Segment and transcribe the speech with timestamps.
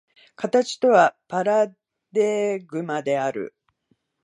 [0.35, 1.67] 形とはパラ
[2.11, 3.55] デーグマである。